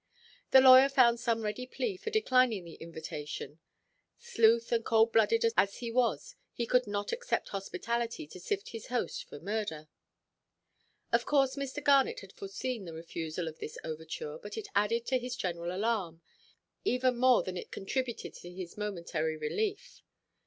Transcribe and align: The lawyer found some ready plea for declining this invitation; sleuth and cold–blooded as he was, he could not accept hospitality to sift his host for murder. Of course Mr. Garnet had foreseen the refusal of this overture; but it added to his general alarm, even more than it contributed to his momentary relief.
The 0.49 0.61
lawyer 0.61 0.89
found 0.89 1.19
some 1.19 1.43
ready 1.43 1.67
plea 1.67 1.95
for 1.95 2.09
declining 2.09 2.65
this 2.65 2.79
invitation; 2.79 3.59
sleuth 4.17 4.71
and 4.71 4.83
cold–blooded 4.83 5.45
as 5.55 5.77
he 5.77 5.91
was, 5.91 6.35
he 6.51 6.65
could 6.65 6.87
not 6.87 7.11
accept 7.11 7.49
hospitality 7.49 8.25
to 8.25 8.39
sift 8.39 8.69
his 8.69 8.87
host 8.87 9.25
for 9.25 9.39
murder. 9.39 9.89
Of 11.11 11.25
course 11.27 11.55
Mr. 11.55 11.83
Garnet 11.83 12.21
had 12.21 12.33
foreseen 12.33 12.85
the 12.85 12.93
refusal 12.93 13.47
of 13.47 13.59
this 13.59 13.77
overture; 13.83 14.39
but 14.39 14.57
it 14.57 14.69
added 14.73 15.05
to 15.05 15.19
his 15.19 15.35
general 15.35 15.71
alarm, 15.71 16.23
even 16.83 17.15
more 17.15 17.43
than 17.43 17.55
it 17.55 17.69
contributed 17.69 18.33
to 18.33 18.49
his 18.51 18.75
momentary 18.77 19.37
relief. 19.37 20.01